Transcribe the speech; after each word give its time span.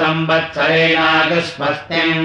संवत्सरेणागस्वस्तिम् 0.00 2.24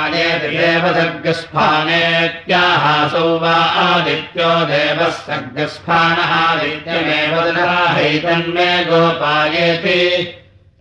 गोपायेति 0.06 0.48
देवसर्गस्फानेत्याहासौ 0.48 3.40
वा 3.40 3.56
आदित्यो 3.86 4.66
देवः 4.66 5.10
सर्गस्फानः 5.10 6.24
आदित्यमेव 6.24 7.42
ददाहैतन्मे 7.42 8.86
गोपायेति। 8.86 10.02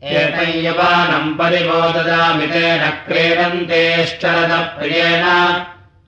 एतय्यवानम् 0.02 1.34
परिबोददामि 1.34 2.46
तेन 2.46 2.92
क्रीडन्तेश्चरदप्रियेण। 3.06 5.24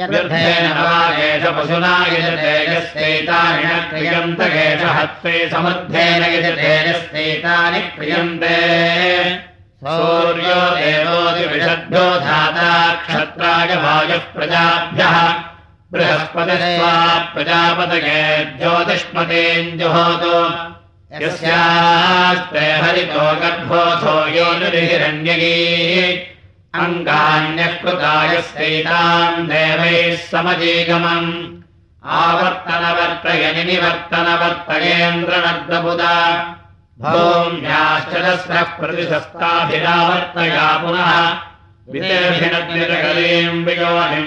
व्यर्थेन 0.00 0.66
एष 1.26 1.44
पशुना 1.56 1.94
यजते 2.12 2.54
यस्यैतानि 2.72 3.64
न 3.64 3.66
क्रियन्त 3.90 4.40
एष 4.40 4.82
हस्ते 4.96 5.34
समुद्धेन 5.52 6.22
यजते 6.34 6.72
यस्यैतानि 6.90 7.80
क्रियन्ते। 7.96 8.58
सौर्यो 9.84 10.60
देवोदिविषद्भ्यो 10.76 12.06
धाता 12.26 12.70
क्षत्राय 13.06 13.70
वायुः 13.84 14.24
प्रजाभ्यः 14.34 15.16
बृहस्पतिस्वा 15.94 16.92
प्रजापतये 17.34 18.20
यस्यास्ते 21.22 22.58
हरितो 22.58 23.26
गर्भोऽथो 23.40 24.14
योनिर्हिरण्यगी। 24.36 25.58
अङ्गान्यः 26.74 27.72
कृतायस्यैताम् 27.82 29.46
देवैः 29.48 30.16
समजीगमम्। 30.30 31.30
आवर्तनवर्तयनि 32.04 33.62
निवर्तनवर्तयेन्द्रनर्दबुदा 33.64 36.16
भूम्याश्चरस्रः 37.00 38.68
प्रतिशस्ताभिरावर्तया 38.78 40.66
पुनः 40.82 41.10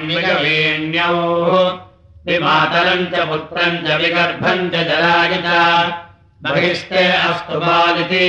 विगवीण्यौः 0.08 1.54
विमातरम् 2.28 3.10
च 3.12 3.26
पुत्रम् 3.30 3.82
च 3.86 3.88
विगर्भम् 4.02 4.70
च 4.72 4.74
जलाय 4.90 5.34
च 5.46 5.48
बहिस्ते 6.44 7.04
अस्तु 7.30 7.60
बालिति। 7.60 8.28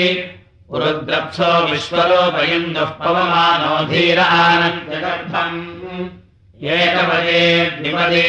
रुद्रप्सो 0.80 1.50
विश्वलोपयन्दुः 1.70 2.90
पवमानो 3.02 3.74
धीर 3.90 4.18
आनन्द्यगर्भम् 4.20 5.60
एकपदे 6.76 7.42
द्विपदे 7.76 8.24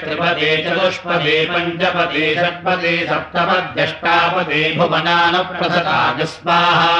त्रिपदे 0.00 0.50
चतुष्पदे 0.64 1.36
पञ्चपदे 1.50 2.24
षट्पदे 2.34 2.94
सप्तपद्यष्टापदे 3.10 4.62
भुवनानुप्रसता 4.78 6.00
विस्वाहा 6.18 6.96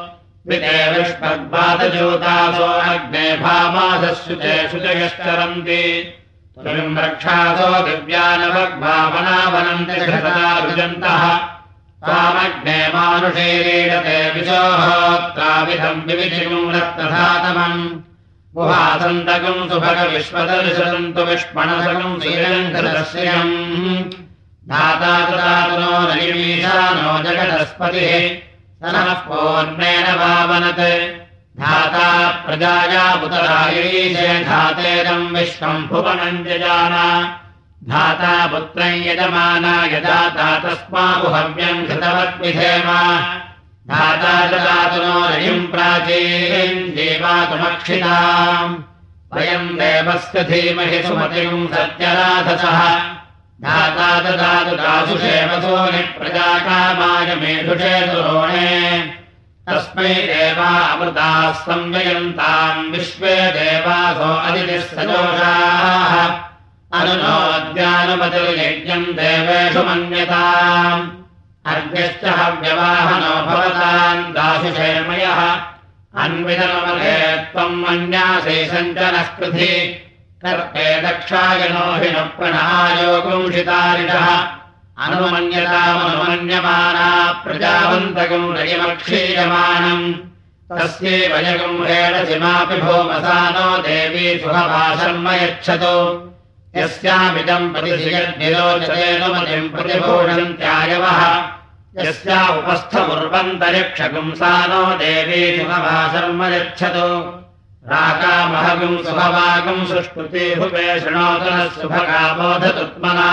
विष्पद्वादजोतासो 0.99 2.65
अग्ने 2.65 3.37
भामासुते 3.37 4.69
शुचयश्चरन्ति। 4.69 6.15
रक्षासो 6.59 7.87
दिव्यानवग्भावनावनन्ति 7.87 10.65
रुजन्तः 10.65 11.56
विविधिम् 16.07 16.73
रक्तधातमम् 16.75 17.81
गुहासन्तकम् 18.55 19.69
सुभगविश्वदर्शन्तु 19.71 21.23
विष्मणसकम् 21.29 22.21
श्रीरङ्करश्रियम् 22.21 23.55
धाता 24.71 25.15
दातुनो 25.31 25.93
नैमीशानो 26.09 27.11
जगदस्पतिः। 27.25 28.13
नः 28.83 29.09
पूर्णेन 29.27 30.07
वावनत् 30.21 30.85
धाता 31.61 32.09
प्रजाया 32.45 33.05
उतरायीशे 33.25 34.29
धातेदम् 34.45 35.33
विश्वम् 35.37 35.89
भुवनम् 35.89 36.45
जजान 36.45 36.95
धाता 37.85 38.47
पुत्रम् 38.47 39.05
यजमाना 39.07 39.85
यदाता 39.85 40.59
तस्माहुहव्यम् 40.59 41.87
कृतवद्विधेम 41.87 42.89
धाता 43.91 44.47
ददातु 44.47 45.03
नो 45.03 45.29
रयिम् 45.29 45.67
प्राचीम् 45.67 46.81
देवातुमक्षिताम्। 46.97 48.75
वयम् 49.35 49.69
देवस्य 49.69 50.45
धीमहि 50.45 51.03
सुमतिम् 51.03 51.69
सत्यराधसः 51.69 52.81
धाता 53.63 54.21
ददातु 54.21 54.77
दासुषेवसो 54.77 55.93
निप्रजाकामाय 55.93 57.35
मेधुषे 57.35 58.07
दुरोणे। 58.07 59.01
तस्मै 59.69 60.15
देवा 60.15 60.71
अमृताः 60.79 61.53
संययन्ताम् 61.53 62.91
विश्वे 62.93 63.37
देवासो 63.37 64.35
अदितिः 64.49 64.81
सजोषाः 64.81 66.46
अनुनोद्यानुपतिर्यज्ञम् 66.97 69.15
देवेषु 69.19 69.83
मन्यताम्। 69.89 71.05
अर्घ्यश्च 71.73 72.25
हव्यवाहनो 72.39 73.35
भवताम् 73.47 74.33
दासुषेमयः 74.35 75.41
अन्वितमले 76.25 77.17
त्वम् 77.53 77.81
मन्यासे 77.83 78.59
सञ्चनः 78.71 79.29
कृधि 79.39 79.75
कर्ते 80.43 80.87
दक्षायनो 81.03 81.87
हि 82.01 82.09
न 82.15 82.17
प्रणायोगुंशितारिणः 82.37 84.29
अनुमन्यतामनुमन्यमाना 85.05 87.09
प्रजावन्तकम् 87.45 88.55
रयमक्षीयमानम् 88.57 90.07
तस्यैव 90.79 91.35
जगुम्हेणसिमापि 91.47 92.79
भूमसानो 92.87 93.69
देवी 93.89 94.27
सुखभाषर्म 94.41 95.27
यच्छतु 95.43 95.97
यस्यामिदम् 96.79 97.67
प्रतिशियद्निरोचतेनुमतिम् 97.75 99.69
प्रतिभूषन्त्यायवः 99.75 101.21
यस्या 102.05 102.41
उपस्थमुर्वन्तरिक्षगुंसानो 102.59 104.83
देवी 105.03 105.43
सुखभाषर्म 105.59 106.41
यच्छतु 106.55 107.09
राकामहगुम् 107.93 109.05
सुभवागुम् 109.07 109.89
सुष्कृति 109.93 110.45
हुपे 110.59 110.87
शृणोतनः 111.01 111.63
सुभगाबोधतुत्मना 111.77 113.31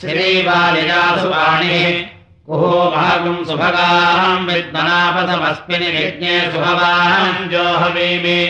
श्रीबालिकासु 0.00 1.28
वाणिः 1.32 1.84
कुहो 2.46 2.72
भागम् 2.94 3.44
सुभगाम् 3.48 4.46
विद्मनापथमस्मिन् 4.46 5.84
यज्ञे 5.96 6.40
सुभवाम् 6.52 7.48
जोहवीमि। 7.50 8.40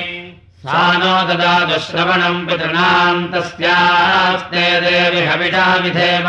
सा 0.65 0.81
नो 1.01 1.15
ददातु 1.29 1.81
श्रवणम् 1.87 2.47
पितृणाम् 2.47 3.29
तस्यास्ते 3.33 4.65
देवि 4.85 5.27
हविषा 5.27 5.67
विधेम 5.85 6.29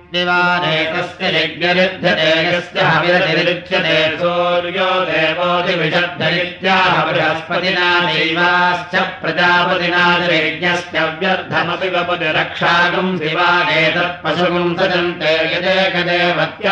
देवोऽधिविषद्धरित्याह 5.09 6.95
बृहस्पतिना 7.09 7.85
दैवाश्च 8.07 8.95
प्रजापतिना 9.21 10.01
रक्षागुम् 12.39 13.13
दिवानेतत्पशुगुम् 13.21 14.75
सजन्ते 14.79 15.31
यदेकदेवत्य 15.53 16.67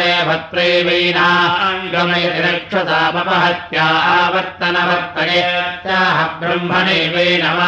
देवत्रैवैनाङ्गमयति 0.00 2.40
रक्षसामपहत्या 2.46 3.86
आवर्तनवर्तयत्याह 4.16 6.18
ब्रह्मणैवैनमा 6.40 7.67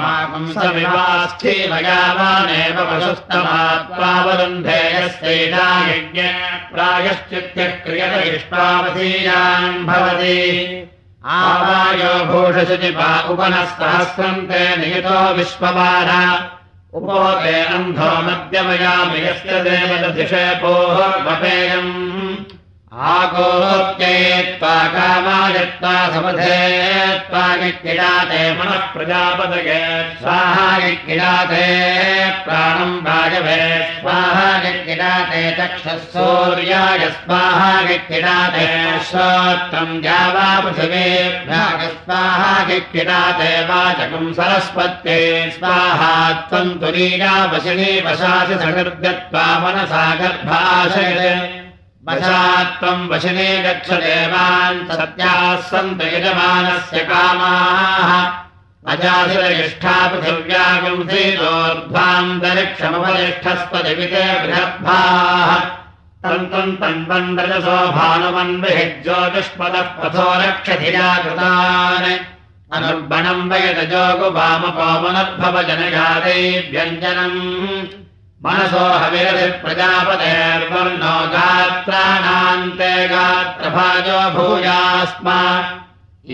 मापुंसविवास्थीमयावानेव 0.01 2.77
पशुस्तमात्वावरुन्धे 2.91 4.81
यस्यैना 4.97 5.67
यज्ञ 5.91 6.21
प्रायश्चित्य 6.73 7.63
क्रियत 7.85 8.15
इष्टावधीयान् 8.35 9.85
भवति। 9.87 10.39
आवायो 11.25 12.13
भूषशुचिपा 12.31 13.11
उपनः 13.31 13.65
सहस्रम् 13.79 14.47
ते 14.49 14.63
नियतो 14.77 15.19
विश्ववार 15.35 16.11
उपोते 16.99 17.57
अन्धो 17.75 18.11
मध्यमयामि 18.27 19.19
यस्य 19.27 19.53
देवदधिषेपोः 19.67 20.97
वपेयम् 21.27 21.93
आगोत्येत्वा 22.93 24.77
कामायत्वा 24.85 25.93
समधेत्वा 26.15 27.43
किडाते 27.83 28.41
मनः 28.53 28.81
प्रजापदये 28.95 29.83
स्वाहा 30.21 30.79
किडाते 31.07 31.67
प्राणम् 32.45 32.97
वायवे 33.07 33.61
स्वाहा 34.01 34.59
किडाते 34.87 35.43
चक्षः 35.53 35.99
सूर्याय। 36.15 36.99
स्वाहा 37.11 37.71
श्रोत्रम् 39.11 40.03
जावा 40.03 40.49
पृथिवेभ्यः 40.61 41.87
स्वाहा 41.87 42.65
किडाते 42.93 43.53
वाचकम् 43.65 44.35
सरस्वत्ये। 44.35 45.51
स्वाहा 45.51 46.13
त्वम् 46.51 46.79
तुरीया 46.81 47.33
वशिनी 47.55 48.01
वशासि 48.01 48.59
सकृद्यत्वा 48.59 49.47
मनसा 49.59 50.15
गर्भाशय 50.15 51.60
वशात्वम् 52.09 53.09
वशिने 53.09 53.62
गच्छ 53.62 53.92
देवान् 53.92 54.88
सत्याः 54.88 55.57
सन्त 55.57 56.02
यजमानस्य 56.02 56.99
कामाः। 56.99 58.28
भानुमन्विः 67.87 69.02
ज्योतिष्पदः 69.02 69.83
पथो 69.83 70.40
रक्षधिया 70.40 71.23
कृतान्। 71.23 72.19
अनुर्बणम् 72.73 73.50
वयतजोगुवामपोमनद्भव 73.50 75.62
जनजाते 75.62 76.69
व्यञ्जनम् 76.73 77.87
मनसो 78.45 78.85
हविरधिप्रजापतेर्वर्णो 79.01 81.15
गात्राणान्ते 81.33 82.93
गात्रभाजो 83.09 84.21
भूयास्मा। 84.37 85.41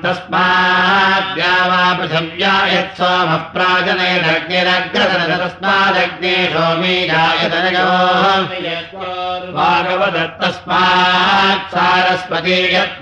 तस्माद्या 0.04 1.52
वा 1.70 1.82
पृथिव्या 1.98 2.54
यत् 2.72 2.96
सोमः 2.98 3.42
प्राजनयदग्निरग्रदन 3.54 5.32
तस्मादग्ने 5.42 6.34
सारस्वती 11.74 12.56
यत् 12.74 12.96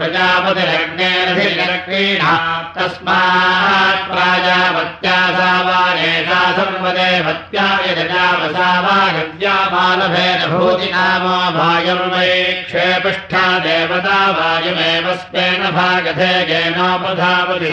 प्रजापतिरग्नेरधिरक्रीणा 0.74 2.32
तस्मात् 2.76 4.06
प्राजावत्या 4.10 5.18
सा 5.36 5.50
वा 5.66 5.80
एषा 6.06 6.40
सर्वदेवत्या 6.56 7.66
यदजा 7.86 8.26
वसा 8.40 8.70
वा 8.84 8.96
गव्या 9.16 9.56
मालभेन 9.72 10.40
भूतिनामो 10.52 11.36
भागर्वै 11.58 12.32
क्षेपिष्ठा 12.68 13.44
देवता 13.66 14.18
वायुमेव 14.38 15.06
स्वेन 15.22 15.62
भागधे 15.78 16.32
येनोपधावति 16.50 17.70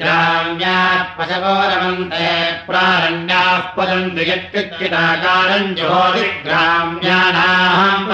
ग्राम्याः 0.00 0.98
पशवोरमन्ते 1.18 2.32
प्रारण्याः 2.66 3.62
पदन्ति 3.76 4.24
यत्किक्किराकारम् 4.30 5.74
जुहोति 5.78 6.24
ग्राम्यानाम् 6.46 8.04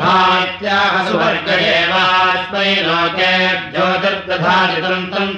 भात्याह 0.00 0.94
सुवर्ग 1.08 1.48
एवास्मै 1.58 2.70
लोके 2.86 3.32
ज्योतिर्दधारितम् 3.74 5.06
तम् 5.12 5.32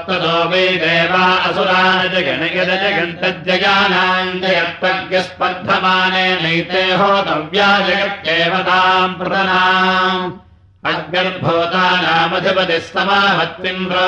प्रायच्छत्तानजुहोत्तदो 0.05 0.49
वै 0.51 0.67
देवा 0.83 1.23
असुरान् 1.47 2.11
जगनयद 2.13 2.71
जगन्तज्जगानाम् 2.83 4.39
जयत्वज्ञस्पर्धमानेनैते 4.41 6.83
होतव्या 6.99 7.69
जगत्येव 7.87 8.53
ताम् 8.67 9.17
प्रतनाम् 9.19 10.23
अग्निर्भूतानामधिपतिः 10.85 12.81
समाहत्विन्द्रो 12.87 14.01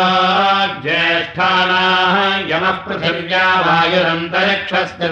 ज्येष्ठानाः 0.82 2.18
यमः 2.50 2.76
पृथिव्या 2.86 3.46
वायुरन्तरिक्षस्य 3.66 5.10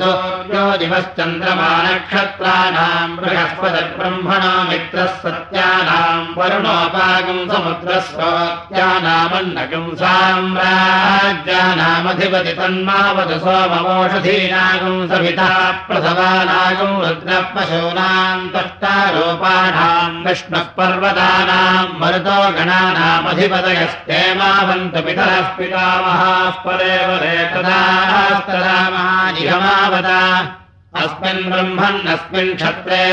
यो 0.54 0.66
दिवश्चन्द्रमा 0.82 1.70
नक्षत्राणाम् 1.86 3.16
बृहस्पतिर्ब्रह्मणो 3.22 4.54
मित्रः 4.70 5.16
सत्यानाम् 5.24 6.30
वरुणोपागम् 6.38 7.50
समुद्रस्वत्यानामन्नगम् 7.54 9.98
साम्राज्यानामधिपति 10.04 12.54
तन्मावद 12.60 13.32
सोमवोषधीनागम् 13.48 15.08
सविता 15.14 15.50
प्रसवानागम् 15.90 17.02
रुद्रपशूनाम् 17.08 18.48
तष्टारूपाणाम् 18.54 20.22
विष्णुः 20.28 20.70
पर्वतानाम् 21.48 22.00
मरुतो 22.00 22.38
गणानामधिपतयस्तेमावन्तु 22.56 25.00
पितरः 25.06 25.48
पितामहाः 25.58 26.56
परेव 26.64 27.10
रेतदास्तरामहानिगमावता 27.24 30.22
अस्मिन् 31.04 31.50
ब्रह्मन्नस्मिन् 31.52 32.58
क्षत्रे 32.60 33.04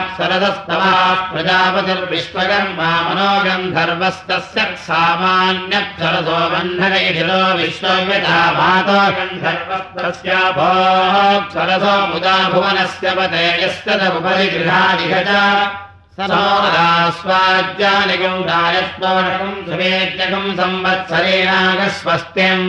बन्धनैषिरो 6.54 7.42
विश्वव्यथा 7.60 8.40
मातो 8.58 8.98
गन्धर्वस्तस्याभोक्सरसो 9.18 11.94
मुदा 12.14 12.36
भुवनस्य 12.54 13.08
पते 13.20 13.46
यस्य 13.64 13.90
च 16.18 16.20
स्वाज्यानिकम् 17.20 18.46
दायस्वकम् 18.48 19.62
सुवेद्यकम् 19.68 20.50
संवत्सरेणागस्वस्त्यम् 20.58 22.66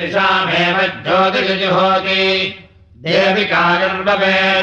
दिशामेव 0.00 0.76
ज्योतिषजुहोति। 1.04 2.26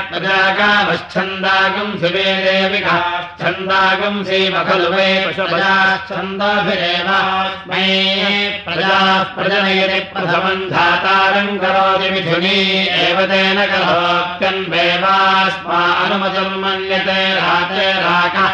प्रजाकामश्छन्दागम् 0.09 1.93
शिवे 2.01 2.25
देविकाश्छन्दागम् 2.43 4.19
श्रीम 4.25 4.55
खलु 4.67 4.89
वे 4.93 5.07
पशुपजाश्छन्दाभिरेव 5.25 7.09
मे 7.69 7.85
प्रजाः 8.65 9.09
प्रजनयति 9.33 9.99
प्रथमम् 10.13 10.69
धातारम् 10.69 11.59
करोति 11.63 12.07
मिथुनी 12.13 12.59
एव 13.07 13.17
तेन 13.33 13.59
करोत्यन्वेवास्मा 13.73 14.99
अनुमतिर्मन्यते 16.05 17.19
राते 17.41 17.87
राका 18.05 18.45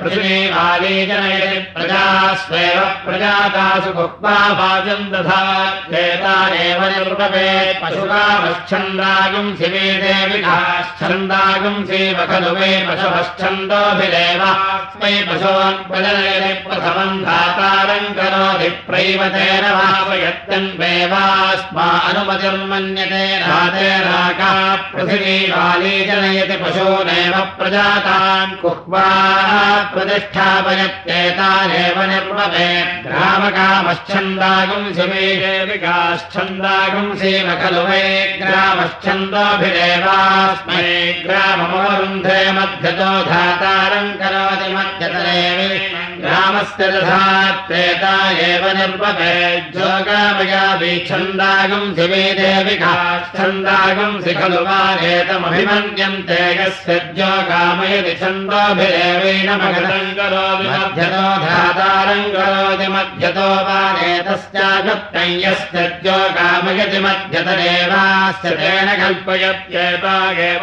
पृथिवीवाली 0.00 0.94
जनयति 1.06 1.58
प्रजास्वेव 1.74 2.78
प्रजातासु 3.04 3.90
भुक्त्वा 3.98 4.36
भाजम् 4.60 5.10
दधा 5.12 5.42
चेता 5.90 6.34
एव 6.64 6.80
निर्ववेत् 6.92 7.80
पशुकामश्छन्दागम् 7.82 9.50
शिवे 9.58 9.84
देविकाश्छन्दागम् 10.02 11.86
शिव 11.90 12.18
खलु 12.30 12.52
वे 12.58 12.70
पशुभश्छन्दोभिरेव 12.88 14.42
स्मै 14.92 15.14
पशून् 15.28 15.84
प्रजनयति 15.90 16.52
प्रथमम् 16.66 17.22
धातारम् 17.26 18.14
करोति 18.18 18.68
प्रैवतेन 18.88 19.64
भावयत्यन्वेवास्मा 19.78 21.86
अनुमतिर्मन्यते 22.08 23.26
राका 24.06 24.52
पृथिवीवाली 24.94 25.94
जनयति 26.10 26.56
पशूनेव 26.64 27.34
प्रजातान् 27.58 28.58
कुह्वा 28.62 29.06
प्रतिष्ठापयत्येतानेव 29.92 31.96
देविकाश्छन्दागुम् 35.42 37.16
शिव 37.20 37.48
खलु 37.62 37.82
वै 37.88 38.06
ग्रामश्छन्दोभिरेवास्मै। 38.42 40.86
ग्राममवरुन्धे 41.26 42.40
मध्यतो 42.56 43.12
धातारम् 43.30 44.16
करोति 44.20 44.68
मध्यतरेवि 44.76 45.70
ग्रामस्य 46.22 46.86
दधात्तेता 46.94 48.14
एव 48.48 48.64
निर्मवे 48.78 49.34
जोगामयाभिच्छन्दागुम् 49.74 51.94
शिवे 51.96 52.24
देविकाश्छन्दागुम् 52.38 54.20
शि 54.24 54.32
खलु 54.38 54.60
यस्य 56.58 56.90
जोगामयति 57.18 58.14
छन्दोभिरेवेण 58.20 59.48
मगधम् 59.62 60.14
करोति 60.18 60.68
मध्यतो 62.94 63.48
वा 63.66 63.80
यस्य 65.44 65.78
जोगामयति 66.04 67.00
मध्यतरेवास्य 67.06 68.46
तेन 68.62 68.88
कल्पयत्येता 69.02 70.14
एव 70.48 70.62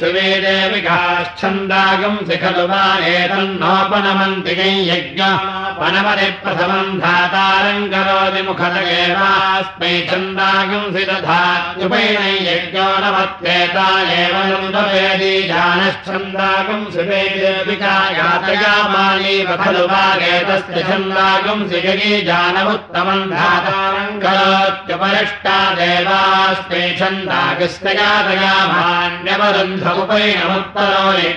शिवे 0.00 0.28
देविकाश्छन्दागुम् 0.44 1.53
शि 1.54 2.36
खलु 2.42 2.64
वा 2.70 2.82
एतन्नोपनमन्ति 3.06 4.52
यज्ञोपनमति 4.90 6.28
प्रथमम् 6.42 6.98
धातारम् 7.00 7.88
करोति 7.92 8.42
मुखत 8.46 8.76
एवास्मै 8.98 9.92
छन्दागुम् 10.10 10.92
शि 10.94 11.02
दधात्युपैण 11.10 12.22
यज्ञोनमत्येता 12.48 13.86
एव 14.20 14.34
निर्वभेदी 14.50 15.34
जानश्छन्दागुम् 15.50 16.90
शिवे 16.94 17.22
देविका 17.38 17.94
यातयामालीव 18.18 19.48
खलु 19.62 19.84
वा 19.92 20.04
एतस्य 20.32 20.78
छन्दागुम् 20.90 21.68
शिगरी 21.70 22.10
जानमुत्तमम् 22.30 23.30
धातारम् 23.34 24.20
करोत्युपरिष्टा 24.24 25.56
देवास्मै 25.78 26.82
छन्दागस्तयातयामान्यवरुन्ध 27.00 29.84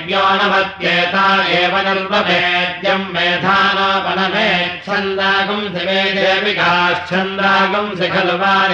यज्ञोनमत्येता 0.07 1.23
एव 1.59 1.73
निर्वभेद्यम् 1.85 3.07
मेधानोपनमेच्छन्दागुम् 3.13 5.71
शिवे 5.73 6.01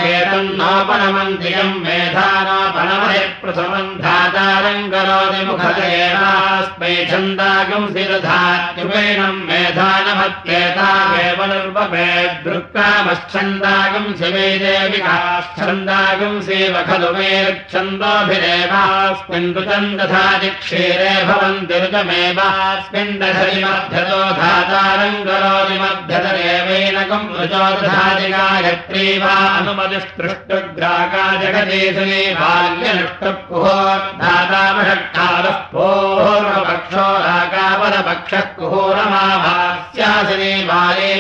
एतन्नोपनमन्त्रियम् 0.10 1.80
मेधानोपनमहे 1.86 3.24
प्रथमम् 3.41 3.98
धातारम् 4.04 4.89
करोति 4.93 5.41
मुखदेवास्मै 5.48 6.93
छन्दागुम् 7.10 7.91
शिरधात्युपैणम् 7.96 9.46
मेधानमत्येता 9.50 10.89
एव 11.30 11.39
शिव 16.46 16.76
खलु 16.89 17.10
मेच्छन्दोभिरेवास्मिन् 17.17 19.54
ऋतम् 19.58 19.98
दधाति 19.98 20.50
क्षीरे 20.62 21.13
भवन्ति 21.30 21.78
ऋचो 27.38 27.64
दधाति 27.82 28.28
गायत्री 28.34 29.06
वा 29.24 29.34
अनुमतिस्तृष्टुग्राका 29.58 31.26
जगदीशने 31.42 32.22
बाल्यनुष्टुः 32.40 33.68
धातामषट्कारः 34.22 35.58
पूर्वपक्षो 35.74 37.06
राकापरपक्षः 37.26 38.46
कुहूरमाभास्यासिनी 38.58 40.54
बाले 40.70 41.12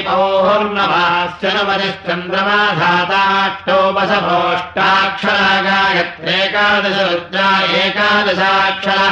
धाताष्टोपसभोष्टाक्षरा 2.79 5.51
गायत्रेकादश 5.67 6.97
रुद्रा 7.11 7.51
एकादशाक्षरा 7.83 9.07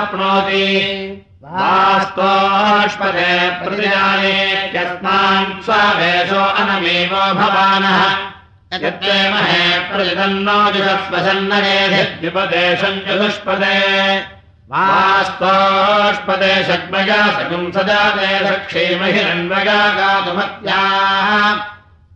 तमेवाभिरुपाप्नोति 0.00 1.26
वास्तोष्पदे 1.44 3.50
प्रतिजानेत्यस्मान् 3.50 5.62
स्वावेशो 5.62 6.36
अनमेवो 6.36 7.34
भवानः। 7.34 8.30
महे 9.30 9.78
प्रतिदन्नो 9.78 10.72
जुषस्वसन्नरेधिद्युपदेशम् 10.72 13.00
चतुष्पदे। 13.00 14.24
वास्तोष्पदे 14.72 16.64
षड्मया 16.64 17.26
सगुम् 17.26 17.72
सदा 17.72 18.10
ते 18.10 18.44
दक्षीमहिरन्वगा 18.44 19.88
गातुमत्याः। 19.88 21.60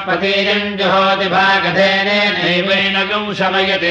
हन्याद्वास्त्वोष्पतीयम् 0.05 0.77
जुहोति 0.77 1.27
भागधेनेनैवेन 1.33 2.95
गं 3.09 3.25
शमयति 3.37 3.89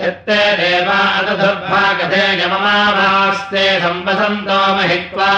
यत्ते 0.00 0.40
देवा 0.60 0.98
अदधुर्भागधे 1.18 2.24
यममाभास्ते 2.42 3.64
सम्पसन्तो 3.84 4.60
महित्वा। 4.76 5.32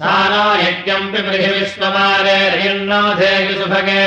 सा 0.00 0.14
नो 0.30 0.46
यज्ञम् 0.62 1.10
पृथिविश्वमारे 1.12 2.38
रयन्नोधेयु 2.54 3.52
सुभगे 3.60 4.02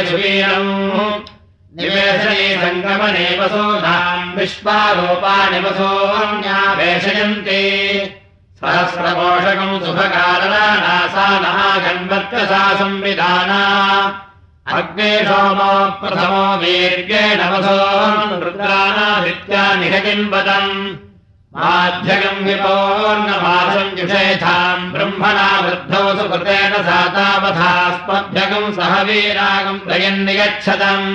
सङ्गमने 2.62 3.28
वसूनाम् 3.40 4.19
विश्वारूपाणि 4.40 5.60
वसून्यावेशयन्ति 5.66 7.62
सहस्रपोषकम् 8.62 9.80
शुभकारणा 9.84 10.64
महागन्वत्कसा 11.44 12.64
संविधाना 12.80 13.62
अग्ने 14.78 15.12
सोमो 15.28 15.74
प्रथमो 16.00 16.42
वीर्येण 16.62 17.40
वसो 17.52 17.78
रुद्राणादित्या 18.44 19.64
निहजिन्वतम् 19.82 20.74
माध्यगम् 21.58 22.44
विपोर्णमासम् 22.48 23.96
जुषेथाम् 23.98 24.92
ब्रह्मणा 24.94 25.48
वृद्धौ 25.66 26.04
सुकृतेन 26.18 26.74
सा 26.88 27.00
तावथास्मभ्यगम् 27.16 28.74
सह 28.80 28.94
वीरागम् 29.08 29.80
प्रयन्निगच्छतम् 29.88 31.08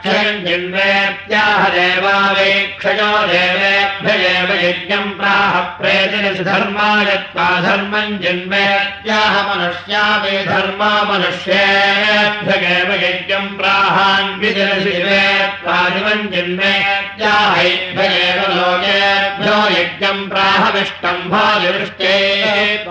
क्षयम् 0.04 0.44
जिन्वेत्याह 0.46 1.64
देवावेक्षयो 1.76 3.10
देवेभ्य 3.32 4.14
एव 4.34 4.52
यज्ञम् 4.66 5.12
प्राह 5.22 5.54
प्रेतिरसि 5.80 6.44
धर्मायत्वा 6.50 7.48
धर्मम् 7.68 8.18
जिन्वेत्याह 8.24 9.34
मनुष्या 9.50 10.04
वे 10.24 10.36
धर्मा 10.52 10.92
मनुष्येभ्य 11.12 12.60
एव 12.78 12.94
यज्ञम् 13.06 13.56
प्राहान्वितिरसि 13.58 14.92
दिवेत्वा 14.92 15.78
दिवम् 15.96 16.30
जिन्वेत्याहैभ्य 16.36 18.08
एव 18.30 18.42
लोकेभ्यो 18.58 19.58
यज्ञम् 19.78 20.30
प्राहविष्टम् 20.32 21.30
भाविवृष्टे 21.34 22.16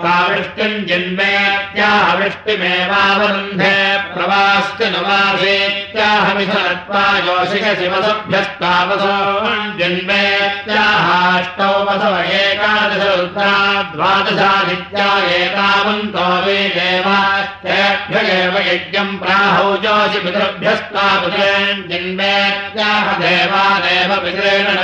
वृष्टिम् 0.03 0.85
जिन्वेत्याह 0.89 2.05
वृष्टिमेवावरुन्धे 2.19 3.75
प्रवास्ति 4.13 4.87
नुवासेत्याहमिषत्वा 4.93 6.13
योषिकसि 7.27 7.87
वसुभ्यस्तावसो 7.93 9.15
जन्मेत्याहाष्टौ 9.79 11.71
वसव 11.87 12.15
एकादश 12.39 13.03
एतावन्तो 15.37 16.27
वे 16.45 16.57
देवास्तेभ्य 16.75 18.17
एव 18.37 18.55
यज्ञम् 18.69 19.19
प्राहौ 19.21 19.69
जोषि 19.83 20.19
पितृभ्यस्तावसेन् 20.25 21.85
जन्मेत्याह 21.91 23.05
देवादेव 23.23 24.11
पितरेण 24.25 24.67
न 24.73 24.79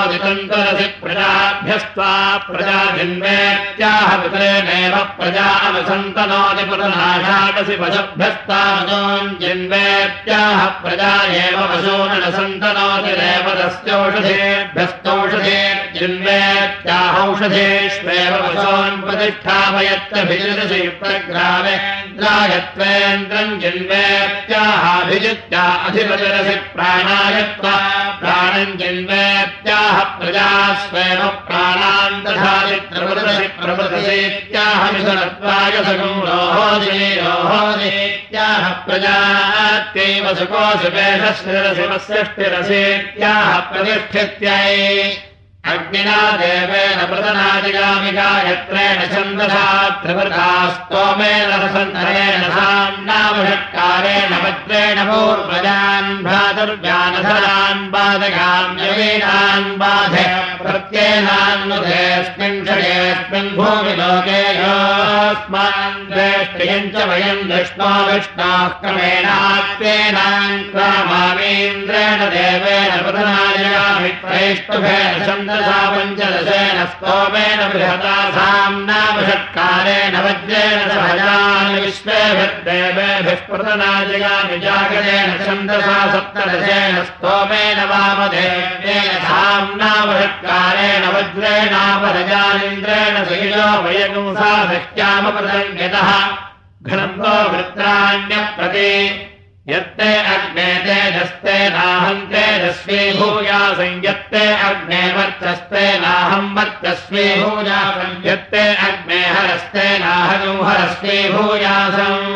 सन्तनोति 0.00 0.18
तन्तरसि 0.24 0.86
प्रजाभ्यस्त्वा 1.02 2.10
प्रजा 2.46 2.78
जन्मेत्याह 2.96 4.10
पितरेणेव 4.22 4.94
प्रजा 5.18 5.46
अनुसन्तनोति 5.66 6.64
पुरनाषाडसि 6.70 7.76
वशभ्यस्तावजोन् 7.82 9.28
जन्मेत्याह 9.42 10.60
प्रजा 10.82 11.12
एव 11.42 11.58
वशून 11.72 12.24
सन्तनोति 12.36 13.12
देवदस्यौषधेभ्यस्तौषधे 13.20 15.60
जन्मेत्याहौषधेष्वेव 15.98 18.34
वशोन्प्रतिष्ठापयत्तभिजितसि 18.46 20.80
युक्तग्रामे 20.86 21.76
द्रायत्वेन्द्रम् 22.20 23.60
जन्मेत्याहाभिजित्या 23.64 25.64
अधिपतिरसि 25.88 26.56
प्राणायत्वा 26.74 27.74
प्राणम् 28.20 28.78
जन्मेत्याह 28.80 29.79
प्राणान् 31.46 32.18
दधाति 32.24 32.76
प्रवृतसि 32.90 33.46
प्रवृतसेत्याहमिषनत्वाय 33.60 35.76
सगम् 35.86 36.20
रोहोदे 36.26 36.98
रोहोदेत्याह 37.20 38.64
प्रजात्यैव 38.84 40.26
सुकोऽसुपेषस्थिरसि 40.38 41.86
वस्यष्टिरसेत्याह 41.92 43.48
प्रतिष्ठित्यै 43.70 44.76
अग्निना 45.68 46.20
देवेन 46.40 47.00
प्रतनादिगामिका 47.08 48.28
यत्रेण 48.44 49.00
छन्दसा 49.10 49.64
त्रिवृता 50.02 50.46
स्तोमेन 50.76 51.50
साम्नामषट्कारेण 52.54 54.32
भद्रेण 54.44 55.00
पूर्वजान् 55.08 56.08
भ्रातुर्व्यानधरान् 56.26 57.82
बाधकाम्यवीनान् 57.92 59.68
बाधे 59.82 60.24
प्रत्येनान्नुधेऽस्मिन् 60.62 62.64
षयेऽस्मिन् 62.68 63.54
भूमिलोके 63.58 64.40
योऽस्मान् 64.60 66.00
द्वेष्टियम् 66.14 66.90
च 66.94 66.96
वयम् 67.12 67.48
दृष्ट्वा 67.52 67.92
विष्णाः 68.08 68.66
क्रमेणात्तेनाम् 68.80 70.66
क्रामामीन्द्रेण 70.72 72.26
देवेन 72.36 72.90
छन्द 75.26 75.49
सा 75.50 75.78
पञ्चदशेन 75.92 76.78
स्तोमेन 76.90 77.60
बृहता 77.72 78.12
साम्नामषट्कारेण 78.36 80.14
वज्रेण 80.24 80.78
सहजान् 80.90 81.78
विश्वेभिर्देवेभिः 81.84 83.40
प्रतनाजयामि 83.48 84.58
जागरेण 84.64 85.28
छन्दसा 85.44 85.96
सप्तदशेन 86.12 86.94
स्तोमेन 87.08 87.78
वामदेवेन 87.92 89.10
साम्नामषट्कारेण 89.30 91.02
वज्रेणापरजानिन्द्रेण 91.16 93.16
सहिजो 93.30 93.66
वयगुंसा 93.86 94.52
वृत्राण्यप्रति 97.52 98.90
यत्ते 99.72 100.10
अग्ने 100.34 100.68
तेजस्ते 100.86 101.56
नाहम् 101.74 102.22
तेजस्वी 102.32 103.00
भूयासं 103.18 103.92
यत्ते 104.06 104.44
अग्ने 104.68 105.02
वर्चस्ते 105.16 105.84
नाहम् 106.04 106.54
वर्चस्वी 106.56 107.26
भूयासम् 107.42 108.24
यत्ते 108.26 108.64
अग्ने 108.86 109.20
हरस्ते 109.36 109.86
नाहनु 110.04 110.54
हरस्वी 110.68 111.18
भूयासम् 111.34 112.26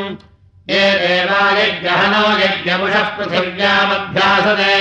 ये 0.70 0.84
देवायज्ञहनो 1.00 2.24
यज्ञमुषः 2.42 3.08
पृथिव्यामध्यासते 3.16 4.76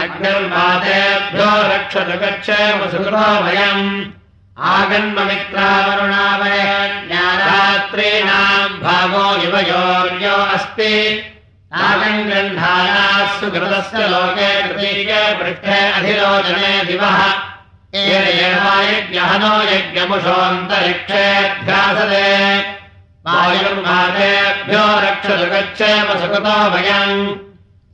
अग्निर्मातेभ्यो 0.00 1.48
रक्षतु 1.72 2.18
गच्छेमसुकृतो 2.22 3.24
वयम् 3.46 3.86
आगन्ममित्रावरुणावय 4.74 6.60
ज्ञानरात्रीणाम् 7.08 8.78
भागो 8.84 9.24
युवयोर्यो 9.44 10.36
अस्ति 10.56 10.92
गृह्णानाः 12.28 13.26
सुकृतस्य 13.40 14.00
लोके 14.12 14.48
कृतीके 14.62 15.20
पृष्ठे 15.38 15.78
अधिरोचने 15.98 16.72
दिवः। 16.88 17.18
यज्ञहनो 17.94 19.52
यज्ञमुषोऽन्तरिक्षेऽध्यासते 19.72 22.28
वायुर्मातेभ्यो 23.26 24.84
रक्षतु 25.04 25.46
गच्छेम 25.52 26.08
सुकृतो 26.20 26.56
वयम् 26.74 27.16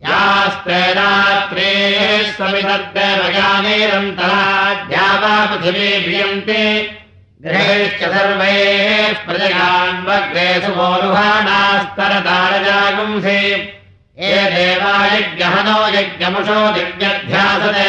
यास्तेनात्रेः 0.06 2.00
वा 5.22 5.34
पृथिवी 5.50 5.90
भियन्ति 6.06 6.64
गृहेश्च 7.44 8.02
सर्वैः 8.02 9.14
प्रजगान्वग्रे 9.26 10.48
सुमोरुहाणास्तरतारजागुंसि 10.66 13.40
ये 14.18 14.42
देवायज्ञहनो 14.52 15.78
यज्ञमुषो 15.94 16.60
दिव्यध्यासते। 16.72 17.88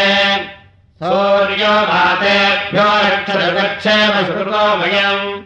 सूर्यो 1.01 1.75
भातेभ्यो 1.91 2.87
श्रुतो 4.25 4.65
वयम् 4.79 5.41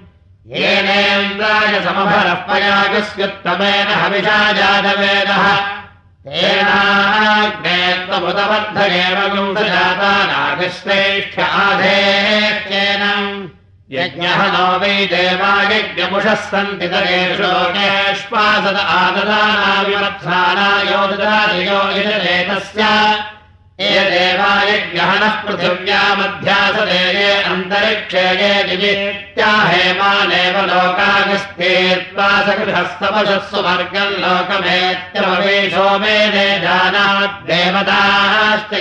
येनेन्द्राय 0.53 1.73
समभरः 1.85 2.39
पयागस्युत्तमेन 2.47 3.87
हविषा 3.87 4.39
जातवेदः। 4.51 5.45
तेनाग्ने 6.27 7.79
त्वमुदबद्धगेव 8.05 9.19
गुंसजाता 9.35 10.11
नागश्रेष्ठ 10.31 11.35
आधेत्येन 11.39 13.03
यज्ञः 13.95 14.39
नो 14.53 14.63
वै 14.79 14.95
देवायज्ञमुषः 15.11 16.41
सन्ति 16.47 16.87
तरेषोकेष्पासद 16.93 18.79
आददानाविमत्सानायोददादियो 18.95 21.77
यजलेतस्य 21.97 22.87
ये 23.79 24.03
देवायज्ञहनः 24.09 25.33
पृथिव्यामध्यासदे 25.45 27.01
ये 27.15 27.33
अन्तरिक्षे 27.49 28.21
ये 28.39 28.53
दिवित्याहेमानेव 28.69 30.55
लोकागस्तीर्त्वा 30.69 32.29
सगृहस्तवशः 32.47 33.43
सुवर्गम् 33.49 34.15
लोकमेत्यवेशो 34.23 35.83
मेने 36.03 36.47
जानाद्देवताश्च 36.63 37.53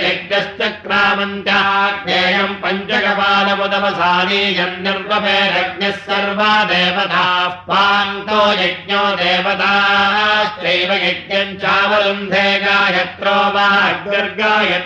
यज्ञश्च 0.05 0.63
क्रामन्त्याज्ञेयम् 0.85 2.57
पञ्चकपालमुदवसानीयम् 2.63 4.81
निर्वपेरज्ञः 4.87 6.01
सर्वा 6.07 6.49
देवताः 6.73 7.53
पान्तो 7.69 8.41
यज्ञो 8.63 9.03
देवताश्चैव 9.21 10.91
यज्ञम् 11.05 11.55
चावरुन्धे 11.61 12.47
गायत्रो 12.65 13.37
वा 13.57 13.67
अग्निर्गायत्र 13.93 14.85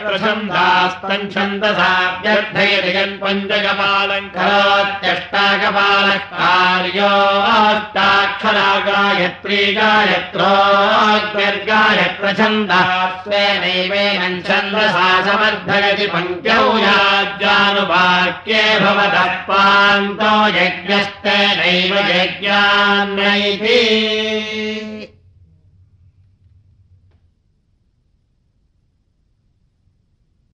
छन्दसाभ्यर्थयति 1.34 2.92
यन् 2.98 3.16
पञ्चकपालम् 3.22 4.30
करोत्यष्टाकपालः 4.36 6.22
कार्योष्टाक्षरा 6.34 8.70
गायत्री 8.88 9.62
गायत्रोऽग्निर्गायत्र 9.78 12.26
छन्दः 12.40 12.90
स्वेनैवेन 13.24 14.34
छन्दसा 14.48 15.10
समर्थयति 15.28 16.08
पङ्क्त्यौ 16.14 16.64
याज्ञानुवाक्ये 16.86 18.64
भवतः 18.86 19.34
पान्तो 19.50 20.34
यज्ञस्तेनैव 20.58 21.94
यज्ञान्नैति 22.16 23.80